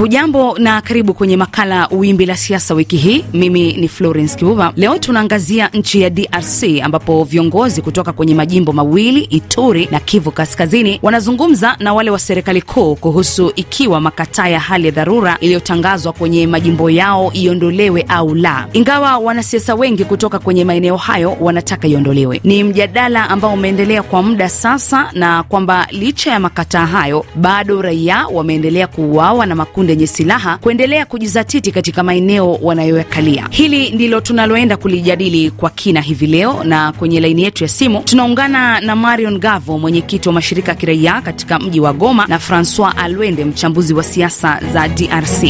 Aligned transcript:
Hujambo 0.00 0.58
na 0.58 0.80
karibu 0.80 1.14
kwenye 1.14 1.36
makala 1.36 1.88
Wimbi 1.90 2.26
la 2.26 2.36
Siasa 2.36 2.74
wiki 2.74 2.96
hii. 2.96 3.24
Mimi 3.32 3.72
ni 3.72 3.88
Florence 3.88 4.36
Kiuva. 4.36 4.72
Leo 4.76 4.98
tunaangazia 4.98 5.68
nchi 5.68 6.00
ya 6.00 6.10
DRC 6.10 6.62
ambapo 6.82 7.24
viongozi 7.24 7.82
kutoka 7.82 8.12
kwenye 8.12 8.34
majimbo 8.34 8.72
mawili 8.72 9.20
Ituri 9.20 9.88
na 9.90 10.00
Kivu 10.00 10.30
Kaskazini 10.30 10.98
wanazungumza 11.02 11.76
na 11.78 11.94
wale 11.94 12.10
wa 12.10 12.18
serikali 12.18 12.62
kuu 12.62 12.94
kuhusu 12.96 13.52
ikiwa 13.56 14.00
makataa 14.00 14.48
ya 14.48 14.60
hali 14.60 14.86
ya 14.86 14.90
dharura 14.92 15.36
iliyotangazwa 15.40 16.12
kwenye 16.12 16.46
majimbo 16.46 16.90
yao 16.90 17.30
iondolewe 17.32 18.04
au 18.08 18.34
la, 18.34 18.66
ingawa 18.72 19.18
wanasiasa 19.18 19.74
wengi 19.74 20.04
kutoka 20.04 20.38
kwenye 20.38 20.64
maeneo 20.64 20.96
hayo 20.96 21.36
wanataka 21.40 21.88
iondolewe. 21.88 22.40
Ni 22.44 22.64
mjadala 22.64 23.30
ambao 23.30 23.52
umeendelea 23.52 24.02
kwa 24.02 24.22
muda 24.22 24.48
sasa, 24.48 25.10
na 25.12 25.42
kwamba 25.42 25.86
licha 25.90 26.30
ya 26.30 26.40
makataa 26.40 26.86
hayo 26.86 27.24
bado 27.36 27.82
raia 27.82 28.26
wameendelea 28.32 28.86
kuuawa 28.86 29.46
na 29.46 29.54
makundi 29.54 29.83
yenye 29.92 30.06
silaha 30.06 30.58
kuendelea 30.58 31.06
kujizatiti 31.06 31.72
katika 31.72 32.02
maeneo 32.02 32.52
wanayoyakalia. 32.62 33.46
Hili 33.50 33.90
ndilo 33.90 34.20
tunaloenda 34.20 34.76
kulijadili 34.76 35.50
kwa 35.50 35.70
kina 35.70 36.00
hivi 36.00 36.26
leo, 36.26 36.64
na 36.64 36.92
kwenye 36.92 37.20
laini 37.20 37.42
yetu 37.42 37.64
ya 37.64 37.68
simu 37.68 38.02
tunaungana 38.02 38.80
na 38.80 38.96
Marion 38.96 39.38
Gavo, 39.38 39.78
mwenyekiti 39.78 40.28
wa 40.28 40.32
mashirika 40.34 40.72
ya 40.72 40.76
kiraia 40.76 41.20
katika 41.20 41.58
mji 41.58 41.80
wa 41.80 41.92
Goma, 41.92 42.26
na 42.28 42.38
Francois 42.38 42.94
Alwende, 42.96 43.44
mchambuzi 43.44 43.94
wa 43.94 44.02
siasa 44.02 44.60
za 44.72 44.88
DRC. 44.88 45.44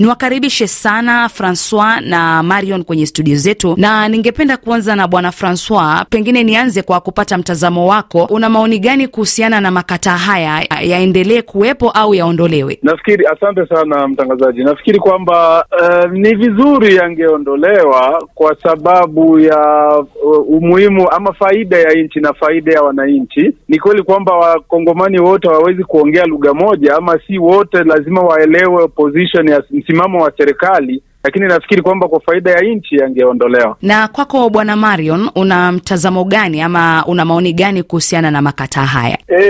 Niwakaribishe 0.00 0.66
sana 0.66 1.28
Francois 1.28 2.00
na 2.06 2.42
Marion 2.42 2.84
kwenye 2.84 3.06
studio 3.06 3.36
zetu, 3.36 3.74
na 3.76 4.08
ningependa 4.08 4.56
kuanza 4.56 4.96
na 4.96 5.08
bwana 5.08 5.32
Francois. 5.32 6.04
Pengine 6.10 6.44
nianze 6.44 6.82
kwa 6.82 7.00
kupata 7.00 7.38
mtazamo 7.38 7.86
wako, 7.86 8.24
una 8.24 8.48
maoni 8.48 8.78
gani 8.78 9.08
kuhusiana 9.08 9.60
na 9.60 9.70
makataa 9.70 10.16
haya, 10.16 10.66
yaendelee 10.82 11.42
kuwepo 11.42 11.90
au 11.90 12.14
yaondolewe? 12.14 12.78
Nafikiri, 12.82 13.26
asante 13.26 13.66
sana 13.66 14.08
mtangazaji. 14.08 14.64
Nafikiri 14.64 14.98
kwamba 14.98 15.64
uh, 15.80 16.12
ni 16.12 16.34
vizuri 16.34 16.96
yangeondolewa 16.96 18.26
kwa 18.34 18.56
sababu 18.62 19.38
ya 19.38 19.88
uh, 20.24 20.48
umuhimu 20.48 21.10
ama 21.10 21.32
faida 21.32 21.78
ya 21.78 21.92
nchi 21.92 22.20
na 22.20 22.32
faida 22.32 22.72
ya 22.72 22.82
wananchi. 22.82 23.52
Ni 23.68 23.78
kweli 23.78 24.02
kwamba 24.02 24.32
wakongomani 24.36 25.18
wote 25.20 25.48
hawawezi 25.48 25.84
kuongea 25.84 26.24
lugha 26.24 26.54
moja, 26.54 26.96
ama 26.96 27.18
si 27.26 27.38
wote 27.38 27.84
lazima 27.84 28.20
waelewe 28.22 28.88
position 28.88 29.48
ya 29.48 29.62
msimamo 29.90 30.18
wa 30.22 30.32
serikali, 30.36 31.02
lakini 31.24 31.46
nafikiri 31.46 31.82
kwamba 31.82 32.08
kwa 32.08 32.20
faida 32.20 32.50
ya 32.50 32.60
nchi 32.60 32.96
yangeondolewa. 32.96 33.76
Na 33.82 34.08
kwako 34.08 34.50
Bwana 34.50 34.76
Marion, 34.76 35.30
una 35.36 35.72
mtazamo 35.72 36.24
gani 36.24 36.60
ama 36.62 37.04
una 37.08 37.24
maoni 37.24 37.52
gani 37.52 37.82
kuhusiana 37.82 38.30
na 38.30 38.42
makataa 38.42 38.84
haya? 38.84 39.18
E, 39.28 39.40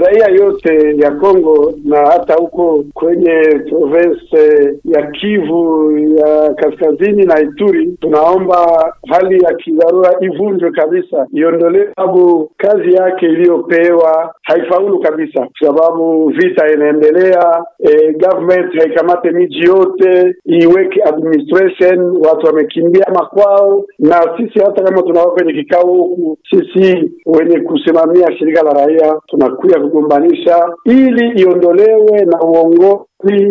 raia 0.00 0.26
yote 0.28 0.96
ya 0.96 1.10
Kongo 1.10 1.72
na 1.84 1.98
hata 1.98 2.34
huko 2.34 2.84
kwenye 2.94 3.60
province 3.68 4.70
ya 4.84 5.06
Kivu 5.06 5.92
ya 6.18 6.54
kaskazini 6.54 7.22
na 7.24 7.40
Ituri, 7.40 7.96
tunaomba 8.00 8.92
hali 9.08 9.44
ya 9.44 9.54
kidharura 9.54 10.10
ivunjwe 10.20 10.70
kabisa, 10.70 11.26
iondolewe, 11.32 11.88
sababu 11.96 12.50
kazi 12.56 12.94
yake 12.94 13.26
iliyopewa 13.26 14.34
haifaulu 14.42 15.00
kabisa, 15.00 15.40
kwa 15.40 15.68
sababu 15.68 16.28
vita 16.28 16.72
inaendelea. 16.72 17.64
E, 17.78 18.12
government 18.12 18.74
haikamate 18.78 19.30
miji 19.30 19.58
yote 19.60 20.34
iwe 20.44 20.89
administration 21.04 22.16
watu 22.26 22.46
wamekimbia 22.46 23.06
makwao, 23.14 23.84
na 23.98 24.22
sisi 24.36 24.58
hata 24.58 24.82
kama 24.84 25.02
tunakuwa 25.02 25.34
kwenye 25.34 25.52
kikao 25.52 25.84
huku, 25.86 26.38
sisi 26.50 27.10
wenye 27.26 27.60
kusimamia 27.60 28.38
shirika 28.38 28.62
la 28.62 28.72
raia 28.72 29.20
tunakuya 29.26 29.80
kugombanisha 29.80 30.68
ili 30.84 31.40
iondolewe 31.42 32.24
na 32.24 32.40
uongozi 32.42 33.09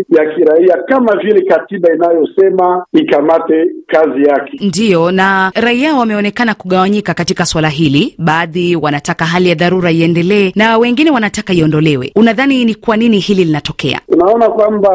ya 0.09 0.25
kiraia 0.35 0.77
kama 0.87 1.15
vile 1.15 1.41
katiba 1.41 1.93
inayosema 1.93 2.85
ikamate 2.93 3.71
kazi 3.87 4.23
yake. 4.23 4.57
Ndiyo, 4.67 5.11
na 5.11 5.51
raia 5.55 5.95
wameonekana 5.95 6.53
kugawanyika 6.55 7.13
katika 7.13 7.45
swala 7.45 7.69
hili. 7.69 8.15
Baadhi 8.17 8.75
wanataka 8.75 9.25
hali 9.25 9.49
ya 9.49 9.55
dharura 9.55 9.91
iendelee 9.91 10.51
na 10.55 10.77
wengine 10.77 11.11
wanataka 11.11 11.53
iondolewe. 11.53 12.11
Unadhani 12.15 12.65
ni 12.65 12.75
kwa 12.75 12.97
nini 12.97 13.19
hili 13.19 13.45
linatokea? 13.45 13.99
Unaona 14.07 14.49
kwamba 14.49 14.89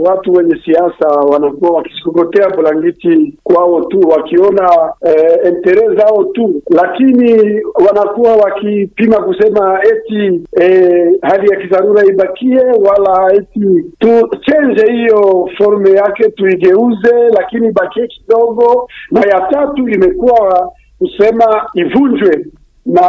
watu 0.00 0.32
wenye 0.32 0.56
siasa 0.64 1.06
wanakuwa 1.08 1.70
wakisikokotea 1.70 2.48
bulangiti 2.50 3.34
kwao 3.42 3.80
tu, 3.84 4.00
wakiona 4.00 4.92
eh, 5.06 5.38
entere 5.44 5.96
zao 5.96 6.24
tu, 6.24 6.62
lakini 6.70 7.60
wanakuwa 7.86 8.36
wakipima 8.36 9.16
kusema 9.16 9.80
eti 9.84 10.40
eh, 10.60 11.10
hali 11.22 11.50
ya 11.50 11.56
kidharura 11.60 12.04
ibakie 12.04 12.60
wala 12.60 13.34
eti 13.34 13.84
tu 13.98 14.19
chenje 14.40 14.92
hiyo 14.92 15.48
forme 15.58 15.90
yake 15.90 16.30
tuigeuze, 16.30 17.28
lakini 17.38 17.66
ibakie 17.68 18.06
kidogo. 18.06 18.88
Na 19.10 19.20
ya 19.20 19.40
tatu 19.40 19.88
imekuwa 19.88 20.72
kusema 20.98 21.66
ivunjwe 21.74 22.46
na 22.86 23.08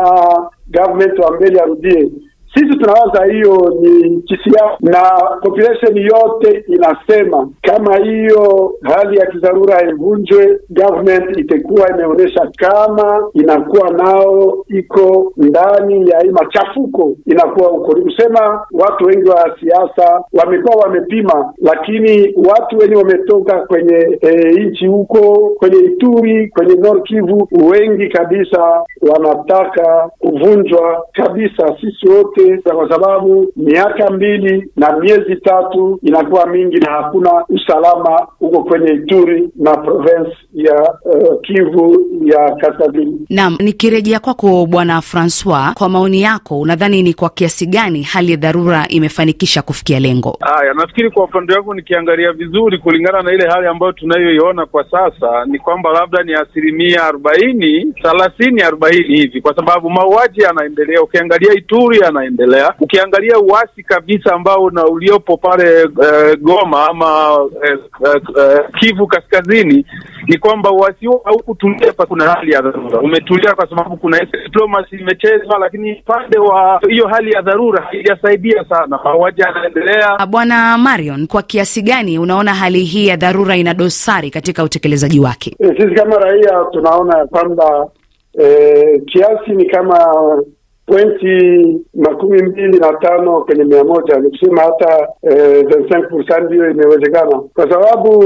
government 0.67 1.19
wa 1.19 1.35
mbele 1.38 1.59
arudie. 1.61 2.11
Sisi 2.53 2.78
tunawaza 2.78 3.25
hiyo 3.25 3.73
ni 3.81 4.22
kisiasa, 4.22 4.78
na 4.79 5.01
population 5.41 5.97
yote 5.97 6.63
inasema 6.67 7.50
kama 7.62 7.97
hiyo 7.97 8.73
hali 8.81 9.17
ya 9.17 9.25
kidharura 9.25 9.89
ivunjwe, 9.89 10.59
government 10.69 11.38
itakuwa 11.38 11.89
imeonyesha 11.89 12.51
kama 12.57 13.29
inakuwa 13.34 13.89
nao 13.89 14.66
iko 14.67 15.34
ndani 15.38 16.09
ya 16.09 16.19
hii 16.19 16.29
machafuko 16.29 17.13
inakuwa 17.25 17.69
huko. 17.69 17.94
Ni 17.94 18.01
kusema 18.03 18.66
watu 18.72 19.06
wengi 19.06 19.29
wa 19.29 19.56
siasa 19.59 20.23
wamekuwa 20.33 20.75
wamepima, 20.75 21.53
lakini 21.62 22.33
watu 22.50 22.78
wenye 22.78 22.95
wametoka 22.95 23.59
kwenye 23.59 24.18
e, 24.22 24.51
nchi 24.66 24.88
huko 24.88 25.51
kwenye 25.59 25.78
Ituri, 25.81 26.47
kwenye 26.50 26.75
Nord 26.75 27.03
Kivu, 27.03 27.47
wengi 27.72 28.07
kabisa 28.09 28.83
wanataka 29.12 30.09
kuvunjwa 30.19 31.06
kabisa. 31.13 31.75
Sisi 31.81 32.09
wote 32.09 32.41
kwa 32.75 32.90
sababu 32.90 33.53
miaka 33.56 34.09
mbili 34.09 34.69
na 34.78 34.97
miezi 35.00 35.35
tatu 35.35 36.00
inakuwa 36.03 36.46
mingi 36.47 36.78
na 36.78 36.91
hakuna 36.91 37.46
usalama 37.50 38.28
huko 38.40 38.63
kwenye 38.63 38.91
Ituri 38.94 39.50
na 39.56 39.78
province 39.78 40.38
ya 40.53 40.94
uh, 41.06 41.41
Kivu 41.41 42.06
ya 42.25 42.56
kaskazini. 42.56 43.19
Naam, 43.30 43.57
nikirejea 43.59 44.19
kwako 44.19 44.66
Bwana 44.66 45.01
Francois, 45.01 45.74
kwa 45.74 45.90
maoni 45.90 46.22
yako, 46.22 46.59
unadhani 46.59 47.01
ni 47.03 47.13
kwa 47.13 47.30
kiasi 47.30 47.66
gani 47.68 48.01
hali 48.03 48.31
ya 48.31 48.38
dharura 48.38 48.88
imefanikisha 48.90 49.62
kufikia 49.62 50.00
lengo? 50.00 50.38
Haya, 50.40 50.74
nafikiri 50.74 51.12
kwa 51.12 51.24
upande 51.24 51.53
wangu 51.53 51.74
nikiangalia 51.74 52.31
vizuri, 52.34 52.78
kulingana 52.78 53.22
na 53.22 53.34
ile 53.34 53.47
hali 53.50 53.68
ambayo 53.68 53.91
tunayoiona 53.91 54.66
kwa 54.66 54.84
sasa, 54.91 55.46
ni 55.46 55.59
kwamba 55.59 55.90
labda 55.90 56.24
ni 56.24 56.34
asilimia 56.34 57.03
arobaini 57.03 57.94
thelathini 58.01 58.62
arobaini 58.62 59.18
hivi, 59.18 59.41
kwa 59.41 59.56
sababu 59.56 59.90
mauaji 59.90 60.41
yanaendelea. 60.41 61.01
Ukiangalia 61.01 61.53
Ituri 61.53 62.00
yanaendelea 62.00 62.31
ukiangalia 62.80 63.40
uasi 63.40 63.84
kabisa 63.84 64.34
ambao 64.34 64.69
na 64.69 64.86
uliopo 64.86 65.38
pale 65.38 65.81
eh, 65.81 66.38
Goma 66.42 66.88
ama 66.90 67.38
eh, 67.64 67.78
eh, 68.06 68.59
Kivu 68.80 69.08
Kaskazini 69.08 69.86
ni 70.28 70.38
kwamba 70.38 70.72
uasi 70.72 71.06
huo 71.06 71.22
haukutulia. 71.25 71.94
Kuna 72.08 72.30
hali 72.30 72.52
ya 72.52 72.62
dharura 72.62 73.00
umetulia 73.00 73.53
kwa 73.56 73.69
sababu 73.69 73.97
kuna 73.97 74.19
diplomasi 74.19 74.96
imechezwa, 74.96 75.59
lakini 75.59 75.94
upande 75.94 76.38
wa 76.40 76.81
hiyo 76.90 77.08
hali 77.08 77.31
ya 77.31 77.42
dharura 77.42 77.84
haijasaidia 77.84 78.66
sana, 78.69 79.00
mauaji 79.03 79.42
yanaendelea. 79.42 80.25
Bwana 80.28 80.78
Marion, 80.78 81.28
kwa 81.28 81.42
kiasi 81.44 81.81
gani 81.81 82.19
unaona 82.19 82.53
hali 82.53 82.84
hii 82.84 83.08
ya 83.08 83.18
dharura 83.18 83.56
ina 83.58 83.74
dosari 83.74 84.30
katika 84.31 84.63
utekelezaji 84.63 85.19
wake? 85.19 85.56
E, 85.59 85.68
sisi 85.68 85.96
kama 85.96 86.16
raia 86.16 86.66
tunaona 86.72 87.18
ya 87.18 87.25
kwamba 87.25 87.88
e, 88.40 89.00
kiasi 89.06 89.52
ni 89.52 89.66
kama 89.66 89.98
pointi 90.86 91.78
makumi 91.94 92.44
mbili 92.44 92.80
na 92.80 92.94
tano 92.94 93.42
kwenye 93.42 93.63
mia 93.63 93.83
moja 93.83 94.19
ni 94.19 94.30
kusema 94.30 94.62
hata 94.62 95.07
ndiyo 96.45 96.69
imewezekana, 96.72 97.39
kwa 97.54 97.69
sababu 97.72 98.24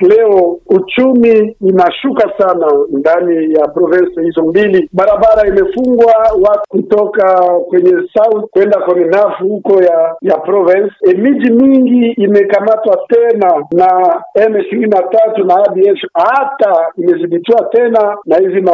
leo 0.00 0.58
uchumi 0.66 1.56
inashuka 1.60 2.32
sana 2.38 2.66
ndani 2.90 3.54
ya 3.54 3.68
province 3.68 4.22
hizo 4.22 4.42
mbili. 4.42 4.88
Barabara 4.92 5.48
imefungwa, 5.48 6.14
watu 6.48 6.62
kutoka 6.68 7.42
kwenye 7.68 7.90
south 7.90 8.44
kwenda 8.50 8.80
kwenye 8.80 9.04
nafu 9.04 9.48
huko 9.48 9.82
ya 9.82 10.16
ya 10.22 10.36
province. 10.38 10.94
E, 11.10 11.14
miji 11.14 11.50
mingi 11.50 12.10
imekamatwa 12.10 12.98
tena 13.08 13.64
na 13.72 14.22
M 14.34 14.56
ishirini 14.56 14.86
na 14.86 15.02
tatu 15.02 15.44
na 15.44 15.54
ADF, 15.56 15.98
hata 16.14 16.86
imezibitiwa 16.98 17.64
tena 17.72 18.16
na 18.26 18.36
hizi 18.36 18.64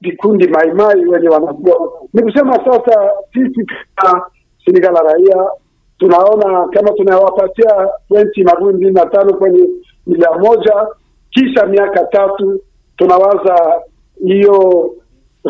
vikundi 0.00 0.48
maimai 0.48 1.06
wenye 1.06 1.28
wanakuwa 1.28 1.92
kusema 2.36 2.64
sasa, 2.64 3.10
sisi 3.32 3.66
kama 3.96 4.22
shirika 4.58 4.90
la 4.90 5.00
raia 5.00 5.50
tunaona 5.98 6.68
kama 6.68 6.90
tunawapatia 6.92 7.88
pointi 8.08 8.42
makumi 8.44 8.72
mbili 8.72 8.92
na 8.92 9.06
tano 9.06 9.34
kwenye 9.34 9.68
mia 10.06 10.30
moja 10.32 10.86
kisha 11.30 11.66
miaka 11.66 12.04
tatu, 12.04 12.60
tunawaza 12.96 13.82
hiyo 14.26 14.90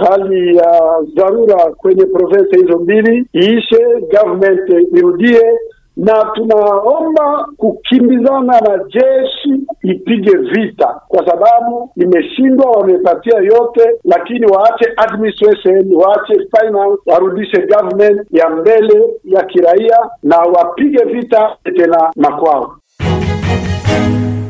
hali 0.08 0.56
ya 0.56 0.94
dharura 1.14 1.56
kwenye 1.76 2.06
province 2.06 2.56
hizo 2.56 2.78
mbili 2.78 3.26
iishe, 3.34 3.86
government 4.00 4.70
irudie 4.96 5.42
na 5.96 6.24
tunaomba 6.34 7.46
kukimbizana 7.56 8.60
na 8.60 8.84
jeshi 8.88 9.60
ipige 9.82 10.36
vita, 10.36 11.00
kwa 11.08 11.26
sababu 11.26 11.90
imeshindwa, 11.96 12.70
wamepatia 12.70 13.38
yote, 13.38 13.90
lakini 14.04 14.46
waache 14.46 14.92
administration, 14.96 15.94
waache 15.94 16.34
finance, 16.34 17.02
warudishe 17.06 17.66
government 17.66 18.26
ya 18.30 18.50
mbele 18.50 19.04
ya 19.24 19.44
kiraia 19.44 19.98
na 20.22 20.38
wapige 20.38 21.04
vita 21.04 21.56
tena 21.76 22.10
makwao. 22.16 22.76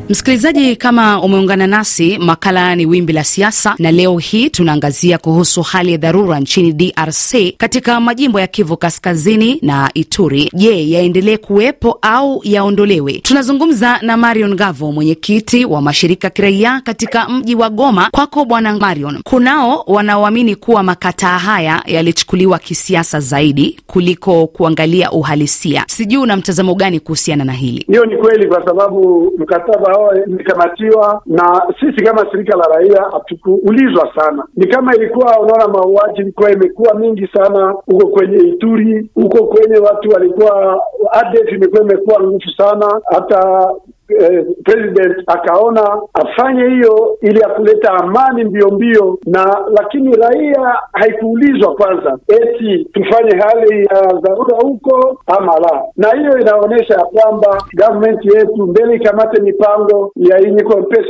Msikilizaji, 0.09 0.75
kama 0.75 1.21
umeungana 1.21 1.67
nasi, 1.67 2.17
makala 2.17 2.75
ni 2.75 2.85
Wimbi 2.85 3.13
la 3.13 3.23
Siasa, 3.23 3.75
na 3.79 3.91
leo 3.91 4.17
hii 4.17 4.49
tunaangazia 4.49 5.17
kuhusu 5.17 5.61
hali 5.61 5.91
ya 5.91 5.97
dharura 5.97 6.39
nchini 6.39 6.73
DRC 6.73 7.35
katika 7.57 7.99
majimbo 7.99 8.39
ya 8.39 8.47
Kivu 8.47 8.77
Kaskazini 8.77 9.59
na 9.61 9.89
Ituri. 9.93 10.49
Je, 10.53 10.89
yaendelee 10.89 11.37
kuwepo 11.37 11.99
au 12.01 12.41
yaondolewe? 12.43 13.13
Tunazungumza 13.13 13.99
na 14.01 14.17
Marion 14.17 14.55
Gavo, 14.55 14.91
mwenyekiti 14.91 15.65
wa 15.65 15.81
mashirika 15.81 16.29
kiraia 16.29 16.81
katika 16.81 17.29
mji 17.29 17.55
wa 17.55 17.69
Goma. 17.69 18.09
Kwako 18.11 18.45
Bwana 18.45 18.77
Marion, 18.77 19.21
kunao 19.23 19.83
wanaoamini 19.87 20.55
kuwa 20.55 20.83
makataa 20.83 21.37
haya 21.37 21.81
yalichukuliwa 21.85 22.59
kisiasa 22.59 23.19
zaidi 23.19 23.79
kuliko 23.87 24.47
kuangalia 24.47 25.11
uhalisia. 25.11 25.83
Sijui 25.87 26.21
una 26.23 26.37
mtazamo 26.37 26.75
gani 26.75 26.99
kuhusiana 26.99 27.43
na 27.43 27.53
hili? 27.53 27.85
Hiyo 27.87 28.05
ni 28.05 28.17
kweli, 28.17 28.47
kwa 28.47 28.65
sababu 28.65 29.33
mkataba 29.37 29.96
hao 29.97 30.15
imekamatiwa 30.27 31.21
na 31.25 31.61
sisi 31.79 32.05
kama 32.05 32.31
shirika 32.31 32.57
la 32.57 32.65
raia 32.75 33.01
hatukuulizwa 33.11 34.11
sana. 34.15 34.43
Ni 34.55 34.67
kama 34.67 34.95
ilikuwa 34.95 35.39
unaona, 35.39 35.67
mauaji 35.67 36.21
ilikuwa 36.21 36.51
imekuwa 36.51 36.93
mingi 36.93 37.27
sana 37.27 37.75
huko 37.85 38.07
kwenye 38.07 38.37
Ituri, 38.37 39.09
huko 39.15 39.43
kwenye 39.45 39.77
watu 39.77 40.09
walikuwa 40.09 40.81
ADF 41.11 41.51
imekuwa 41.51 41.81
imekuwa 41.83 42.19
nguvu 42.23 42.51
sana 42.57 43.01
hata 43.05 43.69
Eh, 44.09 44.45
president 44.63 45.23
akaona 45.27 46.01
afanye 46.13 46.63
hiyo 46.69 47.17
ili 47.21 47.39
ya 47.39 47.49
amani 47.93 48.43
mbio 48.43 48.67
mbio, 48.69 49.19
na 49.25 49.57
lakini 49.79 50.15
raia 50.15 50.75
haikuulizwa 50.93 51.75
kwanza 51.75 52.17
eti 52.27 52.85
tufanye 52.93 53.35
hali 53.37 53.85
ya 53.85 54.01
dharura 54.21 54.57
huko 54.61 55.21
ama 55.27 55.59
la, 55.59 55.83
na 55.97 56.09
hiyo 56.19 56.39
inaonyesha 56.39 56.93
ya 56.93 57.03
kwamba 57.05 57.63
government 57.73 58.25
yetu 58.25 58.67
mbele 58.67 58.95
ikamate 58.95 59.41
mipango 59.41 60.11
ya 60.15 60.37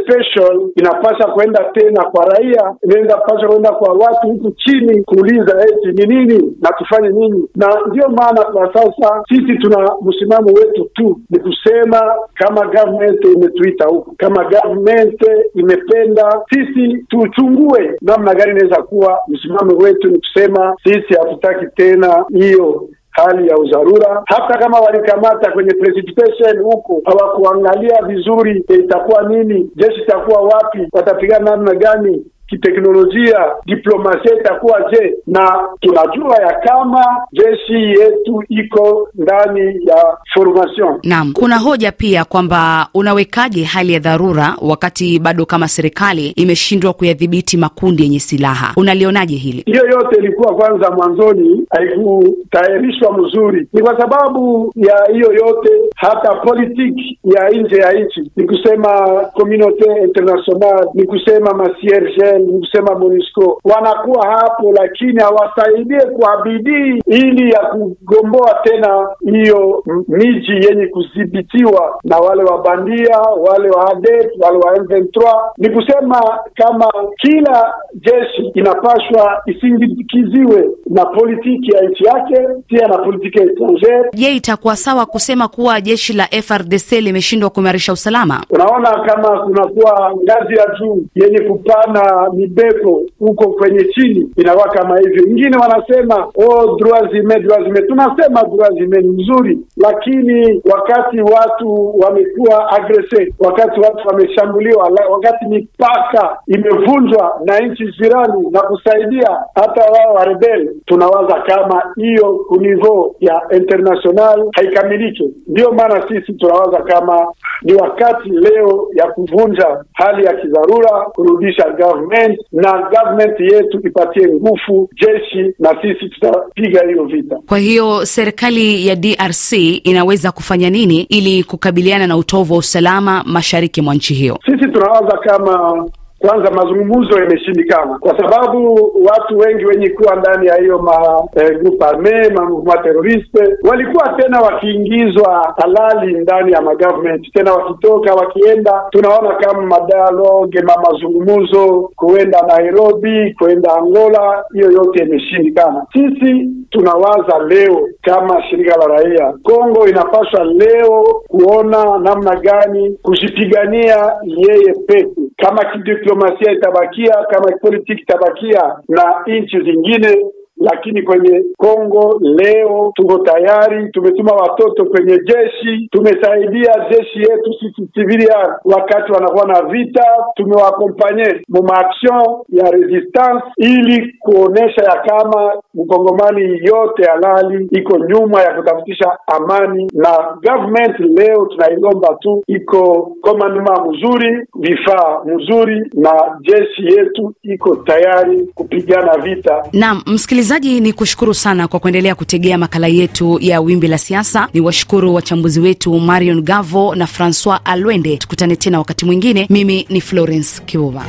special, 0.03 0.61
inapasha 0.75 1.25
kwenda 1.27 1.63
tena 1.73 2.03
kwa 2.03 2.25
raia, 2.25 2.75
inaenda 2.83 3.17
pasha 3.17 3.47
kwenda 3.47 3.71
kwa 3.71 3.93
watu 3.93 4.27
huku 4.27 4.51
chini 4.51 5.03
kuuliza 5.03 5.61
eti 5.67 5.87
ni 5.87 6.05
nini 6.15 6.57
na 6.61 6.69
tufanye 6.77 7.09
nini, 7.09 7.49
na 7.55 7.67
ndiyo 7.87 8.09
maana 8.09 8.41
kwa 8.43 8.73
sasa 8.73 9.23
sisi 9.29 9.57
tuna 9.57 9.91
msimamo 10.01 10.47
wetu 10.47 10.89
tu 10.93 11.19
ni 11.29 11.39
kusema 11.39 12.15
kama 12.33 12.65
government 12.87 13.25
imetuita 13.25 13.85
huku, 13.85 14.15
kama 14.17 14.43
government 14.43 15.21
imependa 15.55 16.41
sisi 16.53 17.05
tuchungue 17.09 17.97
namna 18.01 18.33
gani 18.35 18.51
inaweza 18.51 18.83
kuwa. 18.83 19.19
Msimamo 19.27 19.77
wetu 19.77 20.07
ni 20.09 20.19
kusema 20.19 20.75
sisi 20.83 21.13
hatutaki 21.19 21.65
tena 21.75 22.25
hiyo 22.33 22.89
hali 23.11 23.47
ya 23.47 23.57
udharura. 23.57 24.23
Hata 24.25 24.57
kama 24.57 24.79
walikamata 24.79 25.51
kwenye 25.51 25.73
precipitation 25.73 26.59
huko, 26.63 27.01
hawakuangalia 27.05 28.01
vizuri 28.07 28.65
itakuwa 28.69 29.29
nini, 29.29 29.71
jeshi 29.75 30.01
itakuwa 30.01 30.41
wapi, 30.41 30.87
watapigana 30.91 31.51
namna 31.51 31.73
gani 31.75 32.25
kiteknolojia 32.47 33.39
diplomasia 33.65 34.35
itakuwa 34.39 34.91
je? 34.91 35.13
Na 35.27 35.59
tunajua 35.81 36.35
ya 36.37 36.53
kama 36.53 37.05
jeshi 37.31 37.73
yetu 37.99 38.43
iko 38.49 39.09
ndani 39.15 39.85
ya 39.85 40.17
formation. 40.33 40.99
Naam, 41.03 41.33
kuna 41.33 41.57
hoja 41.57 41.91
pia 41.91 42.25
kwamba 42.25 42.87
unawekaje 42.93 43.63
hali 43.63 43.93
ya 43.93 43.99
dharura 43.99 44.55
wakati 44.61 45.19
bado 45.19 45.45
kama 45.45 45.67
serikali 45.67 46.27
imeshindwa 46.27 46.93
kuyadhibiti 46.93 47.57
makundi 47.57 48.03
yenye 48.03 48.19
silaha. 48.19 48.73
Unalionaje 48.77 49.35
hili? 49.35 49.63
Hiyo 49.65 49.85
yote 49.87 50.19
ilikuwa 50.19 50.55
kwanza 50.55 50.91
mwanzoni 50.91 51.65
haikutayarishwa 51.69 53.17
mzuri, 53.17 53.67
ni 53.73 53.81
kwa 53.81 53.99
sababu 53.99 54.71
ya 54.75 55.07
hiyo 55.13 55.33
yote, 55.33 55.69
hata 55.95 56.35
politiki 56.35 57.19
ya 57.23 57.49
nje 57.49 57.75
ya 57.77 57.93
nchi, 57.93 58.31
ni 58.35 58.43
kusema 58.47 58.89
communaute 59.33 59.85
international, 60.03 60.87
ni 60.93 61.03
kusema 61.05 61.53
masierge 61.53 62.36
ni 62.39 62.59
kusema 62.59 62.95
MONUSCO 62.99 63.61
wanakuwa 63.63 64.27
hapo, 64.27 64.73
lakini 64.79 65.19
hawasaidie 65.23 65.99
kwa 66.19 66.41
bidii 66.43 67.01
ili 67.07 67.51
ya 67.51 67.59
kugomboa 67.59 68.59
tena 68.63 69.07
hiyo 69.31 69.83
miji 70.07 70.51
yenye 70.51 70.87
kudhibitiwa 70.87 71.99
na 72.03 72.17
wale 72.17 72.43
wa 72.43 72.61
bandia, 72.63 73.19
wale 73.19 73.69
wa 73.69 73.91
ADF, 73.91 74.25
wale 74.39 74.57
wa 74.57 74.75
M23. 74.77 75.51
Ni 75.57 75.69
kusema 75.69 76.39
kama 76.55 76.85
kila 77.17 77.73
jeshi 77.93 78.51
inapashwa 78.53 79.41
isindikiziwe 79.45 80.69
na 80.89 81.05
politiki 81.05 81.71
ya 81.75 81.81
nchi 81.89 82.03
yake, 82.03 82.47
pia 82.67 82.87
na 82.87 82.97
politiki 82.97 83.39
ya 83.39 83.45
etrangere. 83.45 84.09
Je, 84.13 84.35
itakuwa 84.35 84.75
sawa 84.75 85.05
kusema 85.05 85.47
kuwa 85.47 85.81
jeshi 85.81 86.13
la 86.13 86.23
FRDC 86.43 86.91
limeshindwa 86.91 87.49
kuimarisha 87.49 87.93
usalama? 87.93 88.43
Unaona 88.49 88.91
kama 89.05 89.39
kunakuwa 89.39 90.11
ngazi 90.23 90.53
ya 90.55 90.65
juu 90.79 91.05
yenye 91.15 91.39
kupana 91.39 92.26
mibeko 92.33 93.01
huko 93.19 93.47
kwenye 93.49 93.83
chini 93.83 94.29
inakuwa 94.37 94.67
kama 94.67 94.97
hivyo. 94.99 95.23
Wengine 95.23 95.57
wanasema 95.57 96.27
oh, 96.35 96.77
droit 96.77 97.11
humain. 97.21 97.87
Tunasema 97.87 98.39
humain 98.39 98.91
ni 98.91 99.23
nzuri, 99.23 99.59
lakini 99.77 100.61
wakati 100.71 101.21
watu 101.21 101.99
wamekuwa 101.99 102.71
agrese, 102.71 103.33
wakati 103.39 103.79
watu 103.79 104.07
wameshambuliwa, 104.07 104.91
wakati 105.09 105.45
mipaka 105.45 106.37
imevunjwa 106.47 107.41
na 107.45 107.59
nchi 107.59 107.85
jirani 107.99 108.49
na 108.51 108.59
kusaidia 108.61 109.29
hata 109.55 109.81
wao 109.91 110.13
warebel, 110.13 110.69
tunawaza 110.85 111.41
kama 111.41 111.83
hiyo 111.95 112.33
kunivo 112.47 113.15
ya 113.19 113.41
international 113.57 114.49
haikamilike. 114.55 115.29
Ndiyo 115.47 115.71
maana 115.71 116.07
sisi 116.07 116.33
tunawaza 116.33 116.77
kama 116.81 117.27
ni 117.61 117.73
wakati 117.73 118.29
leo 118.29 118.87
ya 118.93 119.07
kuvunja 119.07 119.83
hali 119.93 120.25
ya 120.25 120.33
kidharura, 120.33 121.01
kurudisha 121.15 121.69
government 121.69 122.16
na 122.51 122.71
government 122.89 123.39
yetu 123.39 123.79
ipatie 123.87 124.27
nguvu 124.27 124.89
jeshi, 125.01 125.53
na 125.59 125.69
sisi 125.81 126.09
tutapiga 126.09 126.81
hiyo 126.87 127.05
vita. 127.05 127.35
Kwa 127.47 127.57
hiyo 127.57 128.05
serikali 128.05 128.87
ya 128.87 128.95
DRC 128.95 129.51
inaweza 129.83 130.31
kufanya 130.31 130.69
nini 130.69 131.01
ili 131.01 131.43
kukabiliana 131.43 132.07
na 132.07 132.17
utovu 132.17 132.53
wa 132.53 132.59
usalama 132.59 133.23
mashariki 133.25 133.81
mwa 133.81 133.95
nchi 133.95 134.13
hiyo? 134.13 134.39
Sisi 134.45 134.67
tunawaza 134.71 135.17
kama 135.17 135.85
kwanza 136.19 136.51
mazungumzo 136.51 137.19
yameshindikana 137.19 137.99
kwa 137.99 138.17
sababu 138.17 138.91
watu 139.09 139.37
wengi 139.37 139.65
wenye 139.65 139.89
kuwa 139.89 140.15
ndani 140.15 140.47
ya 140.47 140.55
hiyo 140.55 140.77
ma 140.79 141.23
eh, 141.35 141.59
arme 141.87 142.29
ma 142.65 142.77
teroriste 142.77 143.57
walikuwa 143.69 144.09
tena 144.21 144.39
wakiingizwa 144.41 145.53
halali 145.57 146.13
ndani 146.13 146.51
ya 146.51 146.61
magovernment, 146.61 147.31
tena 147.33 147.53
wakitoka 147.53 148.13
wakienda, 148.13 148.83
tunaona 148.91 149.35
kama 149.35 149.61
madialogue 149.61 150.61
ma 150.61 150.73
mazungumzo 150.91 151.91
kuenda 151.95 152.41
Nairobi, 152.41 153.33
kuenda 153.39 153.73
Angola, 153.77 154.43
hiyo 154.53 154.71
yote 154.71 155.03
imeshindikana. 155.03 155.85
Sisi 155.93 156.47
tunawaza 156.69 157.39
leo 157.47 157.89
kama 158.01 158.43
shirika 158.43 158.77
la 158.77 158.85
raia 158.87 159.33
Kongo 159.43 159.87
inapaswa 159.87 160.43
leo 160.43 161.03
kuona 161.27 161.97
namna 161.99 162.35
gani 162.35 162.97
kujipigania 163.01 164.13
yeye 164.23 164.73
peke 164.87 165.21
kama 165.37 165.65
kidiplomasia 165.71 166.51
itabakia, 166.51 167.13
kama 167.13 167.57
politiki 167.61 168.01
itabakia 168.01 168.61
na 168.89 169.23
nchi 169.27 169.59
zingine, 169.59 170.25
lakini 170.59 171.01
kwenye 171.01 171.43
Kongo 171.57 172.19
leo 172.21 172.91
tuko 172.95 173.17
tayari, 173.17 173.89
tumetuma 173.91 174.31
watoto 174.31 174.85
kwenye 174.85 175.17
jeshi, 175.17 175.87
tumesaidia 175.91 176.73
jeshi 176.91 177.19
yetu 177.19 177.53
sisi 177.59 177.87
civilian 177.93 178.47
wakati 178.65 179.11
wanakuwa 179.11 179.45
na 179.47 179.61
vita, 179.61 180.03
tumewakompanye 180.35 181.41
mu 181.49 181.63
maaction 181.63 182.23
ya 182.49 182.71
resistance 182.71 183.43
ili 183.57 184.15
kuonesha 184.19 184.81
ya 184.83 185.01
kama 185.07 185.53
mkongomani 185.73 186.59
yote 186.63 187.03
halali 187.11 187.67
iko 187.71 187.97
nyuma 187.99 188.41
ya 188.41 188.53
kutafutisha 188.53 189.17
amani, 189.27 189.87
na 189.93 190.37
government 190.43 190.99
leo 190.99 191.45
tunailomba 191.45 192.07
tu 192.21 192.43
iko 192.47 193.11
commandement 193.21 193.79
mzuri, 193.87 194.47
vifaa 194.59 195.21
mzuri, 195.25 195.91
na 195.93 196.37
jeshi 196.41 196.85
yetu 196.97 197.33
iko 197.43 197.75
tayari 197.75 198.47
kupigana 198.55 199.17
vita. 199.17 199.63
Naam, 199.73 200.01
msikilizaji, 200.07 200.46
ni 200.55 200.93
kushukuru 200.93 201.33
sana 201.33 201.67
kwa 201.67 201.79
kuendelea 201.79 202.15
kutegea 202.15 202.57
makala 202.57 202.87
yetu 202.87 203.37
ya 203.41 203.61
Wimbi 203.61 203.87
la 203.87 203.97
Siasa. 203.97 204.47
Ni 204.53 204.61
washukuru 204.61 205.13
wachambuzi 205.13 205.59
wetu 205.59 205.99
Marion 205.99 206.41
Gavo 206.41 206.95
na 206.95 207.07
Francois 207.07 207.59
Alwende. 207.65 208.17
Tukutane 208.17 208.55
tena 208.55 208.79
wakati 208.79 209.05
mwingine. 209.05 209.47
Mimi 209.49 209.85
ni 209.89 210.01
Florence 210.01 210.61
Kiuva. 210.65 211.05